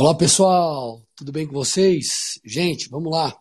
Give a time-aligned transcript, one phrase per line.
[0.00, 2.38] Olá pessoal, tudo bem com vocês?
[2.44, 3.36] Gente, vamos lá.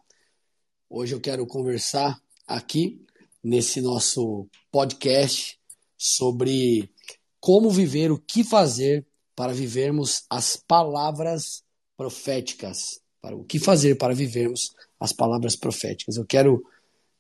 [0.89, 2.99] Hoje eu quero conversar aqui
[3.43, 5.59] nesse nosso podcast
[5.95, 6.89] sobre
[7.39, 11.63] como viver, o que fazer para vivermos as palavras
[11.95, 13.01] proféticas.
[13.21, 16.17] Para o que fazer para vivermos as palavras proféticas.
[16.17, 16.65] Eu quero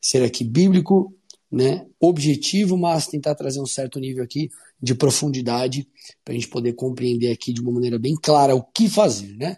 [0.01, 1.15] ser aqui bíblico,
[1.51, 4.49] né, objetivo, mas tentar trazer um certo nível aqui
[4.81, 5.87] de profundidade
[6.23, 9.57] para a gente poder compreender aqui de uma maneira bem clara o que fazer, né?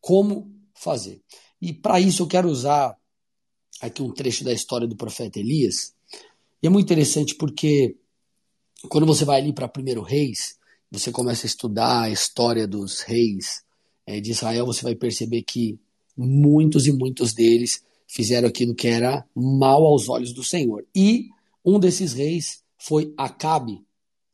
[0.00, 1.22] Como fazer.
[1.60, 2.96] E para isso eu quero usar
[3.80, 5.94] aqui um trecho da história do profeta Elias.
[6.62, 7.96] E é muito interessante porque
[8.88, 10.56] quando você vai ali para primeiro Reis,
[10.90, 13.62] você começa a estudar a história dos reis
[14.06, 15.78] é, de Israel, você vai perceber que
[16.16, 20.86] muitos e muitos deles fizeram aquilo que era mal aos olhos do Senhor.
[20.94, 21.28] E
[21.64, 23.82] um desses reis foi Acabe.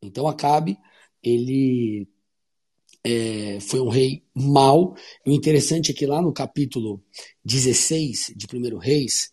[0.01, 0.77] Então Acabe,
[1.23, 2.07] ele
[3.05, 4.95] é, foi um rei mau.
[5.25, 7.03] E o interessante é que lá no capítulo
[7.45, 9.33] 16 de 1 Reis,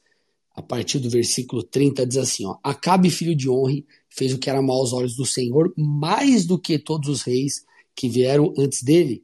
[0.56, 4.50] a partir do versículo 30, diz assim: ó, Acabe, filho de Honre, fez o que
[4.50, 7.66] era mal aos olhos do Senhor, mais do que todos os reis
[7.96, 9.24] que vieram antes dele,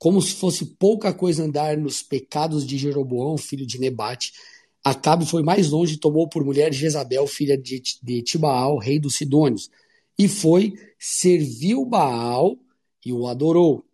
[0.00, 4.32] como se fosse pouca coisa andar nos pecados de Jeroboão, filho de Nebate,
[4.82, 9.16] Acabe foi mais longe e tomou por mulher Jezabel, filha de, de Tibaal, rei dos
[9.16, 9.70] Sidônios,
[10.18, 12.56] e foi, serviu Baal
[13.04, 13.84] e o adorou.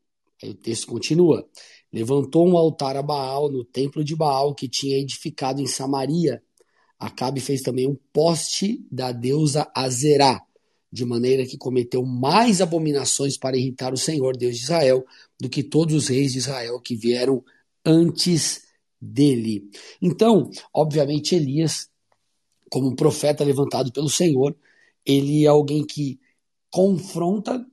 [0.40, 1.44] Aí o texto continua.
[1.92, 6.40] Levantou um altar a Baal no templo de Baal que tinha edificado em Samaria.
[7.00, 10.40] Acabe fez também um poste da deusa Azerá,
[10.92, 15.04] de maneira que cometeu mais abominações para irritar o Senhor, Deus de Israel,
[15.40, 17.44] do que todos os reis de Israel que vieram
[17.84, 18.62] antes
[19.00, 19.68] dele.
[20.00, 21.88] Então, obviamente, Elias,
[22.70, 24.56] como um profeta levantado pelo Senhor,
[25.04, 26.18] ele é alguém que
[26.70, 27.64] confronta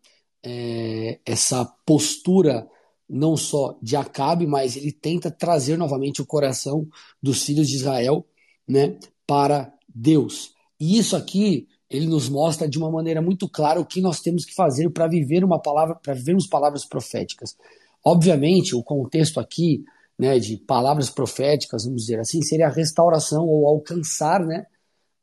[0.43, 2.67] é, essa postura
[3.09, 6.87] não só de Acabe, mas ele tenta trazer novamente o coração
[7.21, 8.25] dos filhos de Israel
[8.67, 8.97] né,
[9.27, 10.53] para Deus.
[10.79, 14.43] E isso aqui ele nos mostra de uma maneira muito clara o que nós temos
[14.43, 17.55] que fazer para viver uma palavra, para vivermos palavras proféticas.
[18.03, 19.85] Obviamente, o contexto aqui
[20.17, 24.65] né, de palavras proféticas, vamos dizer assim, seria a restauração ou alcançar né,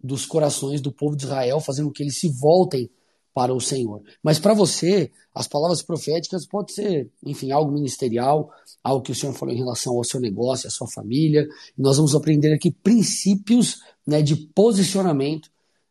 [0.03, 2.89] dos corações do povo de Israel, fazendo com que eles se voltem
[3.35, 4.03] para o Senhor.
[4.23, 8.51] Mas para você, as palavras proféticas pode ser, enfim, algo ministerial,
[8.83, 11.47] algo que o Senhor falou em relação ao seu negócio, à sua família.
[11.77, 15.51] Nós vamos aprender aqui princípios né, de posicionamento,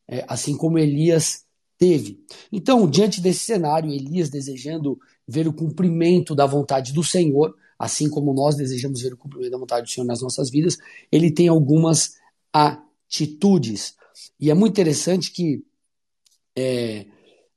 [0.10, 1.46] é, assim como Elias
[1.78, 2.20] teve.
[2.52, 8.34] Então, diante desse cenário, Elias desejando ver o cumprimento da vontade do Senhor, assim como
[8.34, 10.78] nós desejamos ver o cumprimento da vontade do Senhor nas nossas vidas,
[11.12, 12.16] ele tem algumas
[12.52, 13.96] atitudes.
[14.40, 15.64] E é muito interessante que
[16.58, 17.06] é,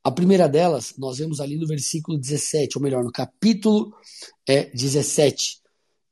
[0.05, 3.95] a primeira delas, nós vemos ali no versículo 17, ou melhor, no capítulo
[4.47, 5.61] é, 17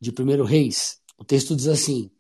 [0.01, 0.99] de 1 Reis.
[1.19, 2.11] O texto diz assim: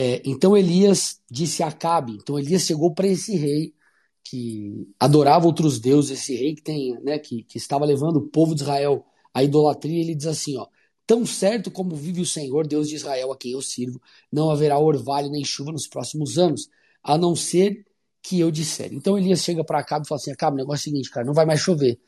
[0.00, 3.74] é, Então Elias disse a Acabe, então Elias chegou para esse rei
[4.22, 8.54] que adorava outros deuses, esse rei que tem, né, que, que estava levando o povo
[8.54, 10.66] de Israel à idolatria, ele diz assim, ó,
[11.08, 13.98] Tão certo como vive o Senhor, Deus de Israel, a quem eu sirvo,
[14.30, 16.68] não haverá orvalho nem chuva nos próximos anos,
[17.02, 17.86] a não ser
[18.22, 18.92] que eu disser.
[18.92, 21.24] Então Elias chega para Acabe e fala assim: Acabe, o negócio é o seguinte, cara,
[21.24, 21.98] não vai mais chover.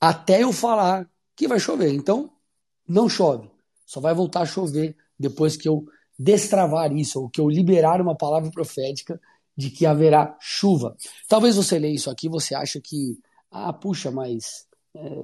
[0.00, 1.92] Até eu falar que vai chover.
[1.92, 2.30] Então,
[2.86, 3.50] não chove.
[3.84, 5.84] Só vai voltar a chover depois que eu
[6.18, 9.20] destravar isso, ou que eu liberar uma palavra profética
[9.56, 10.96] de que haverá chuva.
[11.28, 13.18] Talvez você leia isso aqui você acha que,
[13.50, 15.22] ah, puxa, mas é,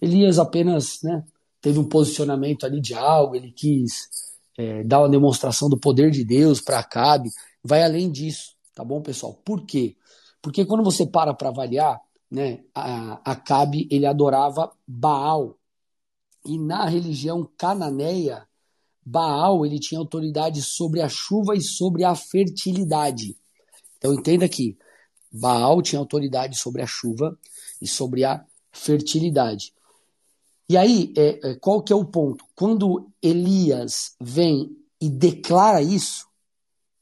[0.00, 1.24] Elias apenas né,
[1.60, 4.08] teve um posicionamento ali de algo, ele quis
[4.58, 7.30] é, dar uma demonstração do poder de Deus para Acabe.
[7.62, 9.34] Vai além disso, tá bom, pessoal?
[9.44, 9.96] Por quê?
[10.40, 12.00] Porque quando você para para avaliar,
[12.30, 12.60] né,
[13.24, 15.58] Acabe ele adorava Baal.
[16.44, 18.46] E na religião cananeia,
[19.08, 23.38] Baal ele tinha autoridade sobre a chuva e sobre a fertilidade.
[23.96, 24.76] Então entenda aqui,
[25.30, 27.38] Baal tinha autoridade sobre a chuva
[27.80, 29.72] e sobre a fertilidade.
[30.68, 32.44] E aí, é, é, qual que é o ponto?
[32.56, 36.26] Quando Elias vem e declara isso,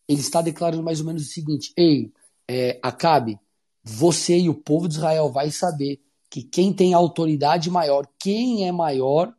[0.07, 2.13] ele está declarando mais ou menos o seguinte: Ei,
[2.47, 3.39] é, Acabe,
[3.83, 5.99] você e o povo de Israel vai saber
[6.29, 9.35] que quem tem autoridade maior, quem é maior,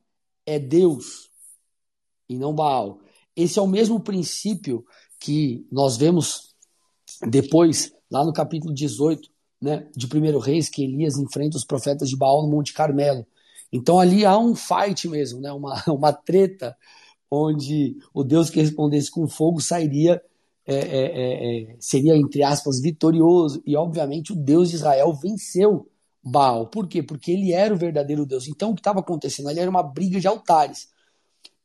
[0.48, 1.25] é Deus
[2.28, 3.00] e não Baal.
[3.36, 4.86] Esse é o mesmo princípio
[5.20, 6.56] que nós vemos
[7.28, 9.30] depois, lá no capítulo 18
[9.62, 13.26] né, de 1 Reis, que Elias enfrenta os profetas de Baal no Monte Carmelo.
[13.72, 15.52] Então ali há um fight mesmo, né?
[15.52, 16.76] uma, uma treta,
[17.30, 20.22] onde o Deus que respondesse com fogo sairia,
[20.68, 23.62] é, é, é, é, seria, entre aspas, vitorioso.
[23.66, 25.90] E obviamente o Deus de Israel venceu
[26.24, 26.68] Baal.
[26.68, 27.04] Por quê?
[27.04, 28.48] Porque ele era o verdadeiro Deus.
[28.48, 30.90] Então o que estava acontecendo ali era uma briga de altares.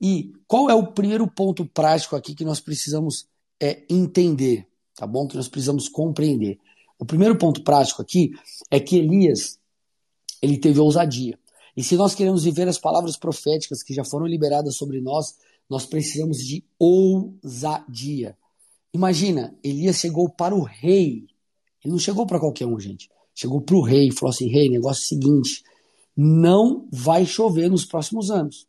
[0.01, 3.27] E qual é o primeiro ponto prático aqui que nós precisamos
[3.61, 4.67] é, entender,
[4.97, 5.27] tá bom?
[5.27, 6.59] Que nós precisamos compreender.
[6.99, 8.31] O primeiro ponto prático aqui
[8.71, 9.59] é que Elias
[10.41, 11.39] ele teve ousadia.
[11.77, 15.35] E se nós queremos viver as palavras proféticas que já foram liberadas sobre nós,
[15.69, 18.37] nós precisamos de ousadia.
[18.93, 21.27] Imagina, Elias chegou para o rei.
[21.85, 23.09] Ele não chegou para qualquer um, gente.
[23.35, 25.63] Chegou para o rei e falou assim: Rei, negócio é seguinte,
[26.17, 28.67] não vai chover nos próximos anos.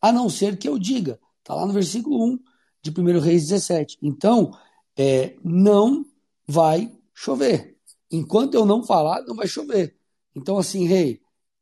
[0.00, 1.18] A não ser que eu diga.
[1.40, 2.38] Está lá no versículo 1
[2.82, 3.98] de 1 Reis 17.
[4.02, 4.50] Então,
[4.96, 6.04] é, não
[6.46, 7.76] vai chover.
[8.10, 9.96] Enquanto eu não falar, não vai chover.
[10.34, 11.20] Então, assim, rei,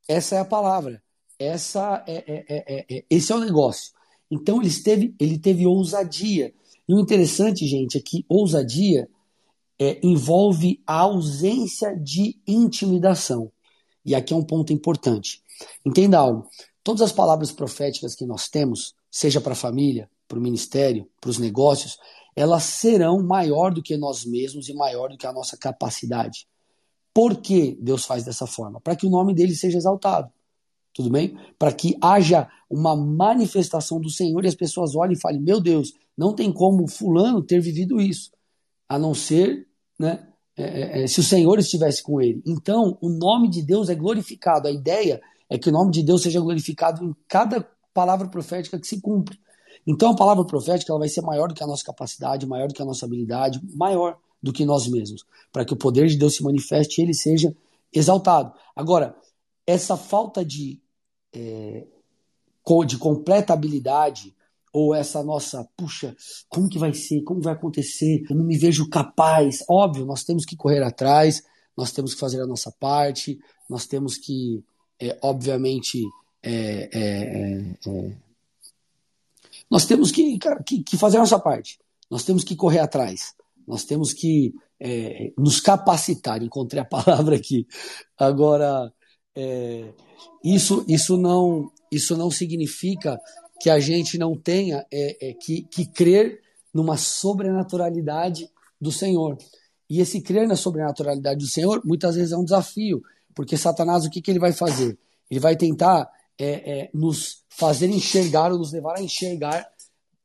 [0.09, 1.03] essa é a palavra.
[1.39, 3.93] Essa é, é, é, é, esse é o negócio.
[4.31, 6.53] Então ele teve, ele teve ousadia.
[6.89, 9.09] E o interessante, gente, é que ousadia
[9.79, 13.51] é, envolve a ausência de intimidação.
[14.05, 15.43] E aqui é um ponto importante.
[15.85, 16.49] Entenda algo.
[16.87, 21.31] Todas as palavras proféticas que nós temos, seja para a família, para o ministério, para
[21.31, 21.99] os negócios,
[22.37, 26.47] elas serão maior do que nós mesmos e maior do que a nossa capacidade.
[27.13, 28.81] Por que Deus faz dessa forma?
[28.81, 30.31] Para que o nome dele seja exaltado.
[30.95, 31.37] Tudo bem?
[31.59, 35.93] Para que haja uma manifestação do Senhor e as pessoas olhem e falem: Meu Deus,
[36.17, 38.31] não tem como Fulano ter vivido isso,
[38.89, 39.67] a não ser
[39.99, 40.25] né,
[40.57, 42.41] é, é, é, se o Senhor estivesse com ele.
[42.47, 44.69] Então, o nome de Deus é glorificado.
[44.69, 48.87] A ideia é que o nome de Deus seja glorificado em cada palavra profética que
[48.87, 49.39] se cumpre.
[49.87, 52.75] Então, a palavra profética ela vai ser maior do que a nossa capacidade, maior do
[52.75, 56.35] que a nossa habilidade, maior do que nós mesmos, para que o poder de Deus
[56.35, 57.55] se manifeste e ele seja
[57.93, 58.53] exaltado.
[58.75, 59.17] Agora,
[59.67, 60.81] essa falta de,
[61.33, 61.87] é,
[62.87, 64.35] de completa habilidade,
[64.73, 66.15] ou essa nossa, puxa,
[66.51, 67.23] como que vai ser?
[67.23, 68.23] Como vai acontecer?
[68.29, 69.65] Eu não me vejo capaz.
[69.69, 71.43] Óbvio, nós temos que correr atrás,
[71.77, 73.39] nós temos que fazer a nossa parte,
[73.71, 74.63] nós temos que,
[75.01, 76.03] é, obviamente,
[76.43, 78.13] é, é, é, é
[79.71, 81.79] nós temos que, cara, que, que, fazer a nossa parte.
[82.11, 83.35] Nós temos que correr atrás.
[83.67, 84.55] Nós temos que
[85.37, 86.41] nos capacitar.
[86.41, 87.67] Encontrei a palavra aqui.
[88.17, 88.93] Agora,
[90.45, 93.21] isso, isso, não, isso não significa
[93.61, 94.87] que a gente não tenha
[95.41, 96.41] que, que crer
[96.73, 98.49] numa sobrenaturalidade
[98.81, 99.37] do Senhor.
[99.89, 103.03] E esse crer na sobrenaturalidade do Senhor muitas vezes é um desafio,
[103.37, 104.99] porque Satanás o que, que ele vai fazer?
[105.31, 109.71] Ele vai tentar é, é, nos fazer enxergar ou nos levar a enxergar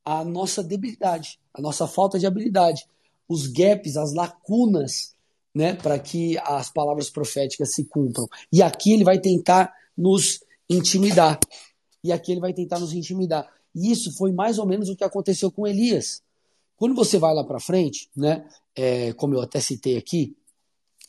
[0.02, 2.86] a nossa debilidade, a nossa falta de habilidade,
[3.28, 5.14] os gaps, as lacunas,
[5.54, 8.26] né, para que as palavras proféticas se cumpram.
[8.50, 11.38] E aqui ele vai tentar nos intimidar
[12.02, 13.46] e aqui ele vai tentar nos intimidar.
[13.74, 16.22] E isso foi mais ou menos o que aconteceu com Elias.
[16.76, 20.34] Quando você vai lá para frente, né, é, como eu até citei aqui,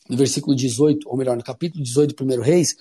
[0.09, 2.75] no versículo 18, ou melhor, no capítulo 18 do 1 Reis,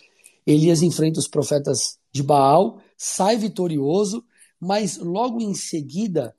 [0.47, 4.25] Elias enfrenta os profetas de Baal, sai vitorioso,
[4.61, 6.35] mas logo em seguida,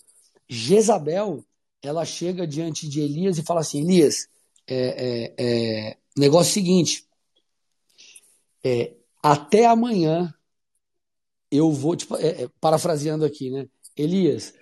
[0.48, 1.44] Jezabel,
[1.82, 4.28] ela chega diante de Elias e fala assim, Elias,
[4.68, 7.06] é, é, é negócio é seguinte,
[8.64, 10.34] é, até amanhã
[11.52, 13.68] eu vou, tipo, é, é, parafraseando aqui, né?
[13.96, 14.54] Elias,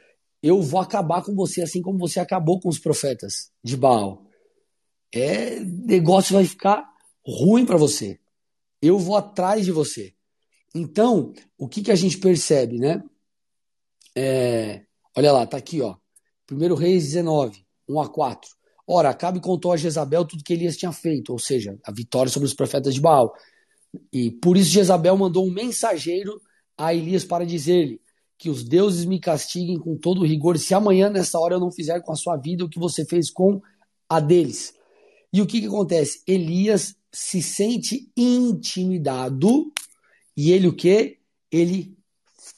[0.41, 4.25] eu vou acabar com você assim como você acabou com os profetas de Baal.
[5.13, 6.89] É, negócio vai ficar
[7.25, 8.19] ruim para você.
[8.81, 10.13] Eu vou atrás de você.
[10.73, 13.03] Então, o que, que a gente percebe, né?
[14.15, 14.83] É,
[15.15, 15.95] olha lá, tá aqui, ó.
[16.51, 18.49] 1 Reis 19, 1 a 4.
[18.87, 22.47] Ora, Acabe contou a Jezabel tudo que Elias tinha feito, ou seja, a vitória sobre
[22.47, 23.33] os profetas de Baal.
[24.11, 26.41] E por isso Jezabel mandou um mensageiro
[26.77, 28.01] a Elias para dizer-lhe
[28.37, 32.01] que os deuses me castiguem com todo rigor se amanhã, nessa hora, eu não fizer
[32.01, 33.61] com a sua vida o que você fez com
[34.09, 34.73] a deles.
[35.33, 36.21] E o que, que acontece?
[36.27, 39.71] Elias se sente intimidado
[40.35, 41.19] e ele o que?
[41.51, 41.97] Ele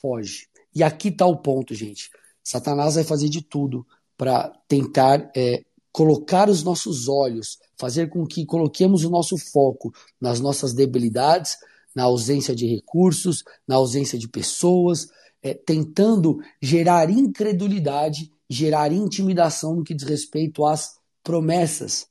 [0.02, 0.48] foge.
[0.76, 2.10] E aqui está o ponto, gente.
[2.44, 3.86] Satanás vai fazer de tudo
[4.18, 10.40] para tentar é, colocar os nossos olhos, fazer com que coloquemos o nosso foco nas
[10.40, 11.58] nossas debilidades,
[11.96, 15.10] na ausência de recursos, na ausência de pessoas,
[15.42, 22.08] é, tentando gerar incredulidade, gerar intimidação no que diz respeito às promessas.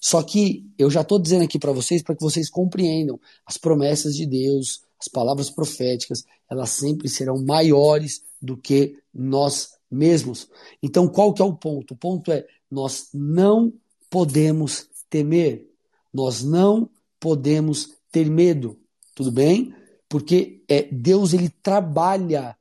[0.00, 4.16] Só que eu já estou dizendo aqui para vocês para que vocês compreendam as promessas
[4.16, 10.48] de Deus, as palavras proféticas, elas sempre serão maiores do que nós mesmos.
[10.82, 11.92] Então, qual que é o ponto?
[11.92, 13.72] O ponto é nós não
[14.08, 15.68] podemos temer,
[16.12, 16.88] nós não
[17.18, 18.78] podemos ter medo.
[19.14, 19.74] Tudo bem?
[20.08, 22.56] Porque é, Deus ele trabalha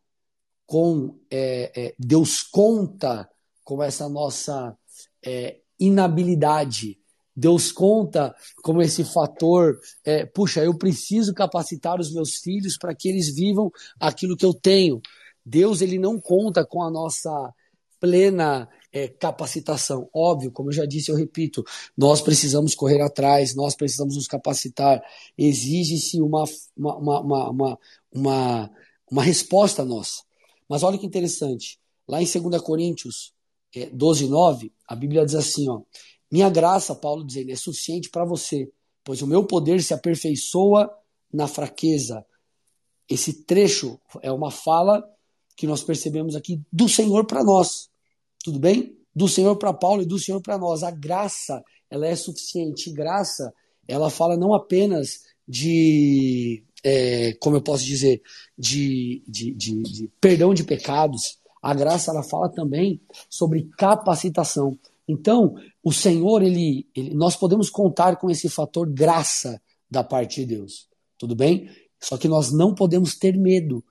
[0.66, 3.30] com, é, é, Deus conta
[3.64, 4.78] com essa nossa
[5.24, 6.99] é, inabilidade.
[7.40, 13.08] Deus conta como esse fator, é, puxa, eu preciso capacitar os meus filhos para que
[13.08, 15.02] eles vivam aquilo que eu tenho.
[15.46, 17.54] Deus ele não conta com a nossa
[17.98, 20.10] plena é, capacitação.
[20.14, 21.64] Óbvio, como eu já disse, eu repito,
[21.98, 25.02] nós precisamos correr atrás, nós precisamos nos capacitar.
[25.38, 26.44] Exige-se uma,
[26.76, 27.80] uma, uma, uma,
[28.14, 28.72] uma,
[29.10, 30.24] uma resposta nossa.
[30.68, 33.34] Mas olha que interessante, lá em 2 Coríntios
[33.74, 35.82] é, 12, 9, a Bíblia diz assim, ó,
[36.32, 38.72] minha graça, Paulo dizendo, é suficiente para você,
[39.04, 40.90] pois o meu poder se aperfeiçoa
[41.34, 42.26] na fraqueza.
[43.10, 45.04] Esse trecho é uma fala
[45.58, 47.90] que nós percebemos aqui do Senhor para nós.
[48.44, 48.96] Tudo bem?
[49.14, 50.84] Do Senhor para Paulo e do Senhor para nós.
[50.84, 52.92] A graça, ela é suficiente.
[52.92, 53.52] Graça,
[53.88, 58.22] ela fala não apenas de, é, como eu posso dizer,
[58.58, 61.40] de, de, de, de perdão de pecados.
[61.62, 64.78] A graça, ela fala também sobre capacitação.
[65.12, 70.56] Então, o Senhor, ele, ele, nós podemos contar com esse fator graça da parte de
[70.56, 70.88] Deus.
[71.18, 71.68] Tudo bem?
[72.00, 73.84] Só que nós não podemos ter medo.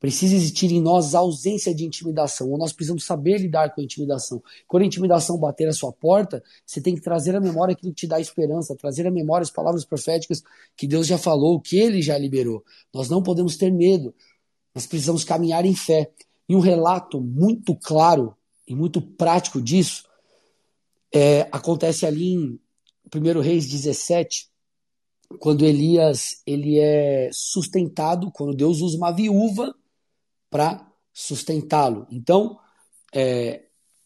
[0.00, 4.42] Precisa existir em nós ausência de intimidação, ou nós precisamos saber lidar com a intimidação.
[4.66, 8.00] Quando a intimidação bater a sua porta, você tem que trazer à memória aquilo que
[8.00, 10.42] te dá esperança, trazer à memória as palavras proféticas
[10.74, 12.64] que Deus já falou, que Ele já liberou.
[12.94, 14.14] Nós não podemos ter medo,
[14.74, 16.10] nós precisamos caminhar em fé.
[16.48, 18.34] E um relato muito claro
[18.66, 20.10] e muito prático disso
[21.12, 22.60] é, acontece ali em
[23.14, 24.48] 1 Reis 17,
[25.38, 29.74] quando Elias ele é sustentado, quando Deus usa uma viúva
[30.50, 32.06] para sustentá-lo.
[32.10, 32.58] Então,
[33.14, 33.64] é,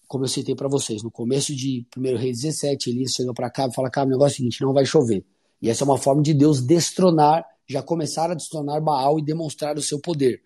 [0.08, 3.66] como eu citei para vocês, no começo de 1 Reis 17, Elias chega para cá
[3.66, 5.24] e fala: Cara, o negócio é o seguinte, não vai chover.
[5.60, 9.76] E essa é uma forma de Deus destronar, já começar a destronar Baal e demonstrar
[9.76, 10.40] o seu poder.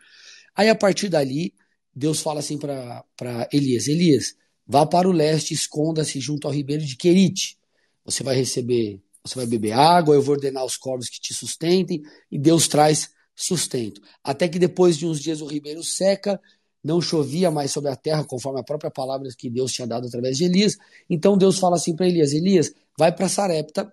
[0.55, 1.55] Aí, a partir dali,
[1.95, 3.05] Deus fala assim para
[3.53, 4.35] Elias: Elias,
[4.67, 7.59] vá para o leste, esconda-se junto ao ribeiro de Querite.
[8.05, 12.03] Você vai receber, você vai beber água, eu vou ordenar os corvos que te sustentem,
[12.31, 14.01] e Deus traz sustento.
[14.23, 16.41] Até que depois de uns dias o ribeiro seca,
[16.83, 20.37] não chovia mais sobre a terra, conforme a própria palavra que Deus tinha dado através
[20.39, 20.77] de Elias.
[21.09, 23.91] Então Deus fala assim para Elias: Elias, vai para Sarepta,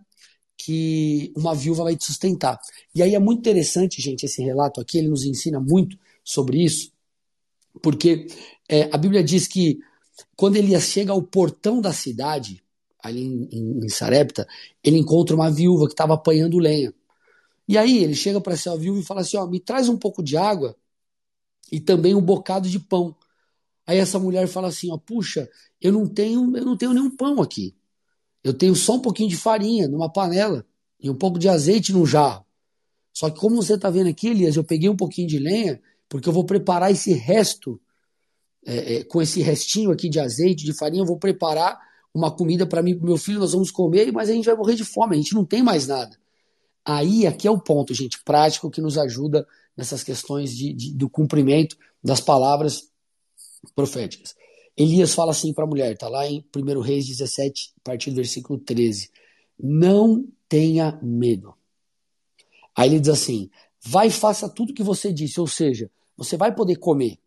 [0.57, 2.59] que uma viúva vai te sustentar.
[2.95, 6.91] E aí é muito interessante, gente, esse relato aqui, ele nos ensina muito sobre isso,
[7.81, 8.27] porque
[8.67, 9.79] é, a Bíblia diz que
[10.35, 12.63] quando Elias chega ao portão da cidade,
[13.01, 14.47] ali em, em, em Sarepta,
[14.83, 16.93] ele encontra uma viúva que estava apanhando lenha.
[17.67, 20.23] E aí ele chega para essa viúva e fala assim: ó, me traz um pouco
[20.23, 20.75] de água
[21.71, 23.15] e também um bocado de pão.
[23.85, 25.49] Aí essa mulher fala assim: ó, puxa,
[25.81, 27.75] eu não tenho, eu não tenho nenhum pão aqui.
[28.43, 30.65] Eu tenho só um pouquinho de farinha numa panela
[30.99, 32.45] e um pouco de azeite num jarro.
[33.11, 36.29] Só que como você está vendo aqui, Elias, eu peguei um pouquinho de lenha porque
[36.29, 37.79] eu vou preparar esse resto,
[38.67, 41.79] é, é, com esse restinho aqui de azeite, de farinha, eu vou preparar
[42.13, 44.75] uma comida para mim e meu filho, nós vamos comer, mas a gente vai morrer
[44.75, 46.17] de fome, a gente não tem mais nada.
[46.83, 51.09] Aí, aqui é o ponto, gente, prático que nos ajuda nessas questões de, de do
[51.09, 52.89] cumprimento das palavras
[53.73, 54.35] proféticas.
[54.75, 58.17] Elias fala assim para a mulher, está lá em 1 Reis 17, a partir do
[58.17, 59.09] versículo 13:
[59.57, 61.53] Não tenha medo.
[62.75, 63.49] Aí ele diz assim:
[63.81, 67.17] vai e faça tudo o que você disse, ou seja, você vai poder comer.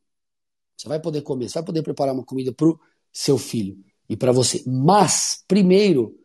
[0.81, 2.79] Você vai poder comer, você vai poder preparar uma comida para o
[3.13, 3.77] seu filho
[4.09, 4.63] e para você.
[4.67, 6.21] Mas, primeiro,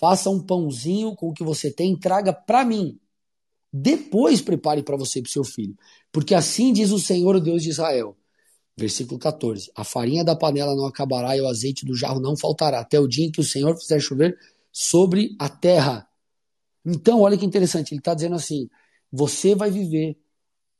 [0.00, 2.98] Faça um pãozinho com o que você tem, traga para mim.
[3.70, 5.76] Depois prepare para você e para seu filho.
[6.10, 8.16] Porque assim diz o Senhor, o Deus de Israel.
[8.74, 12.80] Versículo 14: A farinha da panela não acabará e o azeite do jarro não faltará,
[12.80, 14.38] até o dia em que o Senhor fizer chover
[14.72, 16.08] sobre a terra.
[16.82, 18.70] Então, olha que interessante, ele está dizendo assim:
[19.12, 20.18] você vai viver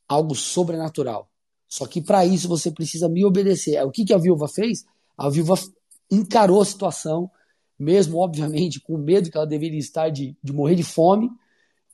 [0.08, 1.29] algo sobrenatural.
[1.70, 3.80] Só que para isso você precisa me obedecer.
[3.84, 4.84] O que, que a viúva fez?
[5.16, 5.54] A viúva
[6.10, 7.30] encarou a situação,
[7.78, 11.30] mesmo, obviamente, com medo que ela deveria estar de, de morrer de fome.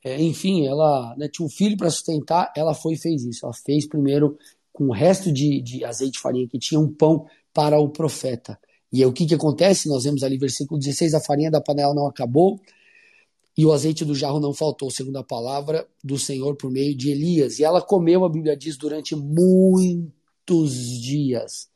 [0.03, 3.45] É, enfim, ela né, tinha um filho para sustentar, ela foi e fez isso.
[3.45, 4.39] Ela fez primeiro
[4.73, 8.59] com o resto de, de azeite e farinha que tinha um pão para o profeta.
[8.91, 9.89] E aí, o que, que acontece?
[9.89, 12.59] Nós vemos ali, versículo 16: a farinha da panela não acabou
[13.57, 17.11] e o azeite do jarro não faltou, segundo a palavra do Senhor por meio de
[17.11, 17.59] Elias.
[17.59, 21.69] E ela comeu, a Bíblia diz, durante muitos dias.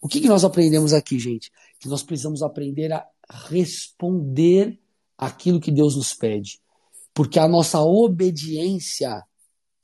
[0.00, 1.50] O que, que nós aprendemos aqui, gente?
[1.80, 3.04] Que nós precisamos aprender a
[3.48, 4.78] responder
[5.16, 6.60] aquilo que Deus nos pede.
[7.12, 9.24] Porque a nossa obediência,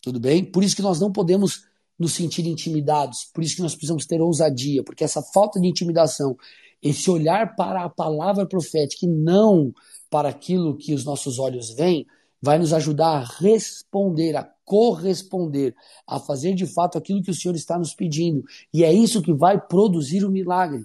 [0.01, 0.45] tudo bem?
[0.45, 1.65] Por isso que nós não podemos
[1.99, 6.37] nos sentir intimidados, por isso que nós precisamos ter ousadia, porque essa falta de intimidação,
[6.85, 9.73] esse olhar para a palavra profética e não
[10.11, 12.07] para aquilo que os nossos olhos veem,
[12.43, 15.75] vai nos ajudar a responder, a corresponder,
[16.07, 18.45] a fazer de fato aquilo que o Senhor está nos pedindo.
[18.73, 20.85] E é isso que vai produzir o milagre.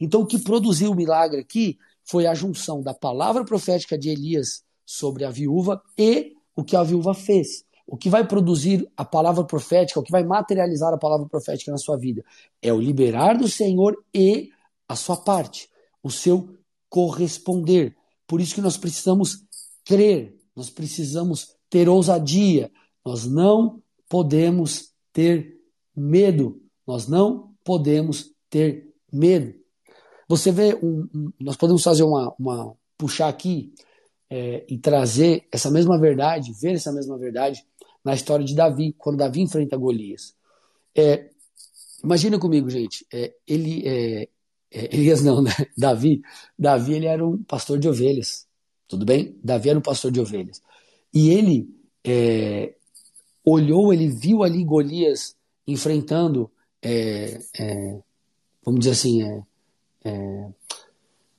[0.00, 4.62] Então, o que produziu o milagre aqui foi a junção da palavra profética de Elias
[4.86, 7.66] sobre a viúva e o que a viúva fez.
[7.90, 11.78] o que vai produzir a palavra profética, o que vai materializar a palavra profética na
[11.78, 12.22] sua vida
[12.60, 14.50] é o liberar do Senhor e
[14.88, 15.68] a sua parte,
[16.02, 16.56] o seu
[16.88, 17.94] corresponder.
[18.26, 19.44] Por isso que nós precisamos
[19.84, 22.70] crer, nós precisamos ter ousadia,
[23.04, 25.60] nós não podemos ter
[25.94, 29.54] medo, nós não podemos ter medo.
[30.28, 33.72] Você vê, um, um, nós podemos fazer uma, uma puxar aqui
[34.30, 37.64] é, e trazer essa mesma verdade, ver essa mesma verdade
[38.04, 40.34] na história de Davi, quando Davi enfrenta Golias.
[40.94, 41.30] É,
[42.02, 44.28] imagina comigo, gente, é, ele, é,
[44.70, 45.50] Elias não, né?
[45.76, 46.22] Davi,
[46.58, 48.46] Davi ele era um pastor de ovelhas,
[48.86, 49.36] tudo bem?
[49.42, 50.62] Davi era um pastor de ovelhas.
[51.12, 51.68] E ele
[52.04, 52.74] é,
[53.44, 55.34] olhou, ele viu ali Golias
[55.66, 56.50] enfrentando,
[56.82, 57.98] é, é,
[58.64, 59.42] vamos dizer assim, é,
[60.04, 60.48] é,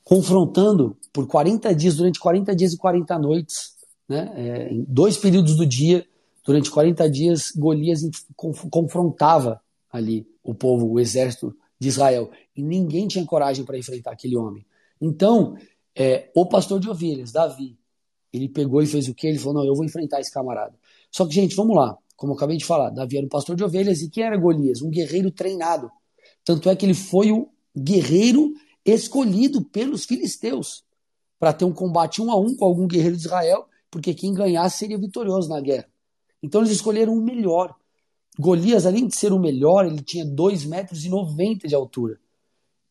[0.04, 3.76] confrontando por 40 dias, durante 40 dias e 40 noites,
[4.08, 6.06] né, é, em dois períodos do dia,
[6.46, 8.02] durante 40 dias, Golias
[8.36, 12.30] confrontava ali o povo, o exército de Israel.
[12.56, 14.66] E ninguém tinha coragem para enfrentar aquele homem.
[15.02, 15.56] Então,
[15.96, 17.78] é, o pastor de ovelhas, Davi,
[18.32, 19.28] ele pegou e fez o quê?
[19.28, 20.76] Ele falou: Não, eu vou enfrentar esse camarada.
[21.12, 21.98] Só que, gente, vamos lá.
[22.16, 24.82] Como eu acabei de falar, Davi era um pastor de ovelhas e quem era Golias?
[24.82, 25.90] Um guerreiro treinado.
[26.44, 28.54] Tanto é que ele foi o guerreiro
[28.86, 30.84] escolhido pelos filisteus
[31.40, 34.80] para ter um combate um a um com algum guerreiro de Israel, porque quem ganhasse
[34.80, 35.88] seria vitorioso na guerra.
[36.44, 37.74] Então eles escolheram o melhor.
[38.40, 42.18] Golias, além de ser o melhor, ele tinha 2,90 metros e 90 de altura.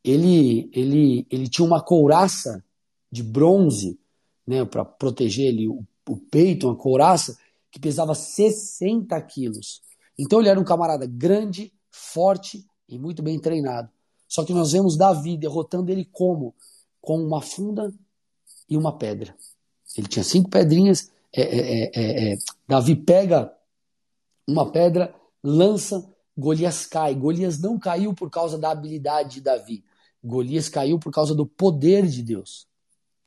[0.05, 2.63] Ele, ele, ele tinha uma couraça
[3.11, 3.99] de bronze
[4.47, 7.39] né, para proteger ele, o, o peito, uma couraça
[7.71, 9.81] que pesava 60 quilos.
[10.19, 13.89] Então ele era um camarada grande, forte e muito bem treinado.
[14.29, 16.55] Só que nós vemos Davi derrotando ele como?
[17.01, 17.91] Com uma funda
[18.69, 19.35] e uma pedra.
[19.97, 21.11] Ele tinha cinco pedrinhas.
[21.35, 23.51] É, é, é, é Davi pega
[24.47, 26.05] uma pedra, lança,
[26.37, 27.15] Golias cai.
[27.15, 29.85] Golias não caiu por causa da habilidade de Davi.
[30.23, 32.67] Golias caiu por causa do poder de Deus.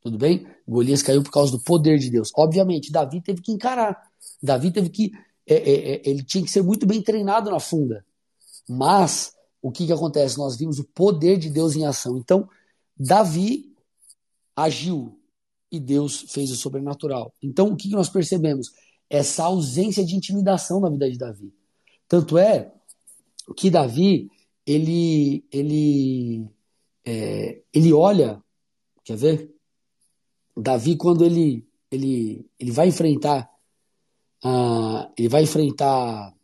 [0.02, 0.48] Tudo bem?
[0.68, 2.32] Golias caiu por causa do poder de Deus.
[2.36, 4.02] Obviamente, Davi teve que encarar.
[4.42, 5.12] Davi teve que.
[5.46, 8.06] É, é, é, ele tinha que ser muito bem treinado na funda.
[8.68, 10.38] Mas o que, que acontece?
[10.38, 12.18] Nós vimos o poder de Deus em ação.
[12.18, 12.50] Então,
[12.98, 13.76] Davi
[14.56, 15.20] agiu
[15.72, 17.34] e Deus fez o sobrenatural.
[17.42, 18.72] Então, o que, que nós percebemos?
[19.10, 21.54] Essa ausência de intimidação na vida de Davi.
[22.12, 22.70] Tanto é
[23.56, 24.30] que Davi,
[24.66, 26.46] ele, ele,
[27.06, 28.44] é, ele olha,
[29.02, 29.56] quer ver?
[30.54, 33.50] Davi, quando ele, ele, ele vai enfrentar,
[34.44, 36.36] uh, ele vai enfrentar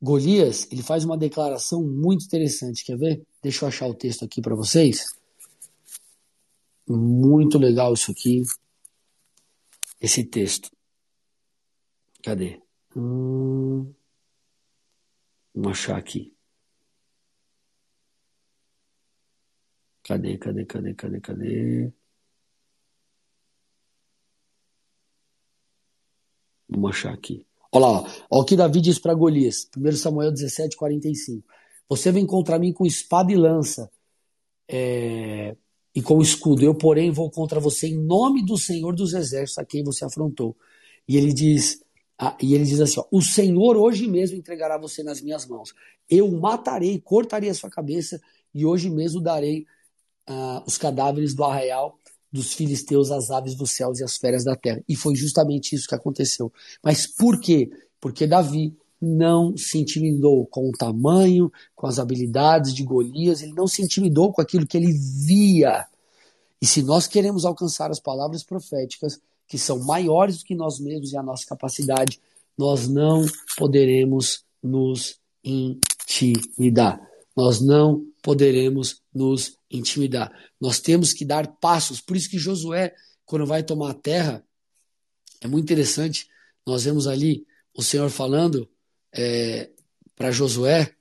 [0.00, 3.26] Golias, ele faz uma declaração muito interessante, quer ver?
[3.42, 5.04] Deixa eu achar o texto aqui para vocês.
[6.88, 8.44] Muito legal isso aqui.
[10.00, 10.70] Esse texto.
[12.22, 12.62] Cadê?
[12.94, 13.92] Hum,
[15.54, 16.34] vamos achar aqui.
[20.02, 21.92] Cadê, cadê, cadê, cadê, cadê?
[26.68, 27.46] Vamos achar aqui.
[27.72, 31.46] Olha lá, ó, o que Davi diz para Golias, 1 Samuel 17, 45.
[31.88, 33.90] Você vem contra mim com espada e lança
[34.68, 35.56] é,
[35.94, 36.64] e com escudo.
[36.64, 40.56] Eu, porém, vou contra você em nome do Senhor dos Exércitos, a quem você afrontou.
[41.08, 41.82] E ele diz,
[42.22, 45.72] ah, e ele diz assim: ó, O Senhor hoje mesmo entregará você nas minhas mãos.
[46.08, 48.20] Eu o matarei, cortarei a sua cabeça,
[48.54, 49.64] e hoje mesmo darei
[50.26, 51.98] ah, os cadáveres do arraial
[52.30, 54.84] dos filisteus, as aves dos céus e as feras da terra.
[54.86, 56.52] E foi justamente isso que aconteceu.
[56.84, 57.70] Mas por quê?
[57.98, 63.66] Porque Davi não se intimidou com o tamanho, com as habilidades de Golias, ele não
[63.66, 65.86] se intimidou com aquilo que ele via.
[66.60, 69.18] E se nós queremos alcançar as palavras proféticas,
[69.50, 72.20] que são maiores do que nós mesmos e a nossa capacidade,
[72.56, 77.00] nós não poderemos nos intimidar.
[77.36, 80.32] Nós não poderemos nos intimidar.
[80.60, 82.00] Nós temos que dar passos.
[82.00, 84.44] Por isso que Josué, quando vai tomar a terra,
[85.40, 86.28] é muito interessante.
[86.64, 88.70] Nós vemos ali o Senhor falando
[89.12, 89.68] é,
[90.14, 90.94] para Josué.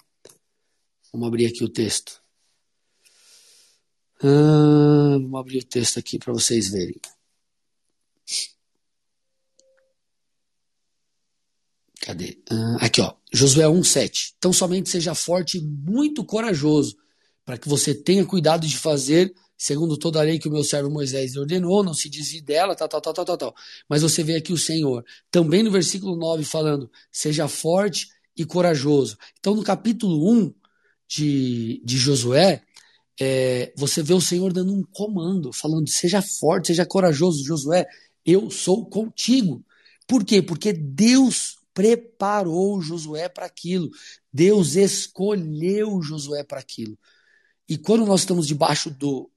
[1.14, 2.20] Vamos abrir aqui o texto.
[4.24, 7.00] Ah, vamos abrir o texto aqui para vocês verem.
[12.02, 12.38] Cadê?
[12.50, 13.14] Ah, aqui, ó.
[13.32, 14.34] Josué 1,7.
[14.38, 16.98] Então somente seja forte e muito corajoso
[17.46, 20.90] para que você tenha cuidado de fazer segundo toda a lei que o meu servo
[20.90, 23.56] Moisés ordenou, não se desvie dela, tal, tal, tal, tal, tal, tal.
[23.90, 28.08] Mas você vê aqui o Senhor, também no versículo 9, falando, seja forte
[28.38, 29.18] e corajoso.
[29.38, 30.54] Então, no capítulo 1
[31.10, 32.64] de, de Josué,
[33.20, 37.86] é, você vê o Senhor dando um comando, falando, seja forte, seja corajoso, Josué,
[38.26, 39.62] eu sou contigo.
[40.08, 40.42] Por quê?
[40.42, 43.90] Porque Deus preparou Josué para aquilo.
[44.34, 47.00] Deus escolheu Josué para aquilo.
[47.70, 49.32] E quando nós estamos debaixo do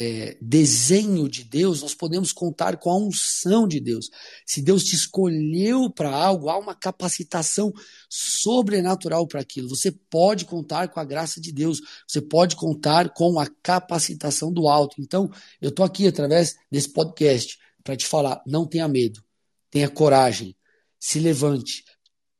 [0.00, 4.08] é, desenho de Deus, nós podemos contar com a unção de Deus.
[4.46, 7.70] Se Deus te escolheu para algo, há uma capacitação
[8.08, 9.68] sobrenatural para aquilo.
[9.68, 11.78] Você pode contar com a graça de Deus,
[12.08, 14.96] você pode contar com a capacitação do alto.
[14.98, 19.22] Então, eu estou aqui através desse podcast para te falar: não tenha medo,
[19.70, 20.56] tenha coragem,
[21.02, 21.84] se levante,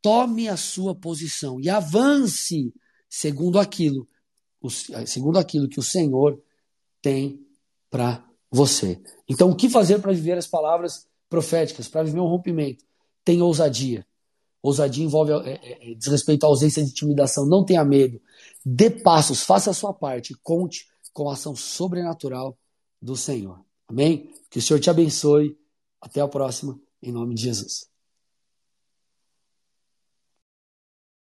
[0.00, 2.72] tome a sua posição e avance
[3.10, 4.06] segundo aquilo,
[5.04, 6.40] segundo aquilo que o Senhor
[7.02, 7.44] tem
[7.90, 9.02] para você.
[9.28, 12.84] Então, o que fazer para viver as palavras proféticas, para viver um rompimento?
[13.24, 14.06] Tem ousadia.
[14.62, 17.44] Ousadia envolve é, é, é, diz respeito à ausência de intimidação.
[17.44, 18.22] Não tenha medo.
[18.64, 20.36] Dê passos, faça a sua parte.
[20.40, 22.56] Conte com a ação sobrenatural
[23.00, 23.60] do Senhor.
[23.88, 24.32] Amém?
[24.48, 25.58] Que o Senhor te abençoe.
[26.00, 27.91] Até a próxima, em nome de Jesus.